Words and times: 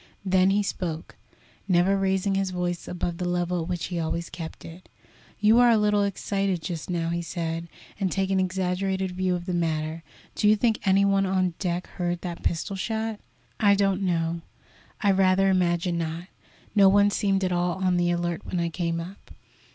Then 0.25 0.49
he 0.49 0.63
spoke, 0.63 1.15
never 1.67 1.95
raising 1.95 2.33
his 2.33 2.49
voice 2.49 2.87
above 2.87 3.19
the 3.19 3.29
level 3.29 3.61
at 3.61 3.67
which 3.67 3.85
he 3.85 3.99
always 3.99 4.31
kept 4.31 4.65
it. 4.65 4.89
"You 5.39 5.59
are 5.59 5.69
a 5.69 5.77
little 5.77 6.01
excited 6.01 6.63
just 6.63 6.89
now," 6.89 7.09
he 7.09 7.21
said, 7.21 7.67
"and 7.99 8.11
take 8.11 8.31
an 8.31 8.39
exaggerated 8.39 9.11
view 9.11 9.35
of 9.35 9.45
the 9.45 9.53
matter. 9.53 10.01
Do 10.33 10.49
you 10.49 10.55
think 10.55 10.79
any 10.85 11.05
one 11.05 11.27
on 11.27 11.53
deck 11.59 11.85
heard 11.85 12.21
that 12.21 12.41
pistol 12.41 12.75
shot?" 12.75 13.19
"I 13.59 13.75
don't 13.75 14.01
know; 14.01 14.41
I 15.01 15.11
rather 15.11 15.51
imagine 15.51 15.99
not. 15.99 16.23
No 16.73 16.89
one 16.89 17.11
seemed 17.11 17.43
at 17.43 17.51
all 17.51 17.73
on 17.73 17.97
the 17.97 18.09
alert 18.09 18.43
when 18.43 18.59
I 18.59 18.69
came 18.69 18.99
up." 18.99 19.29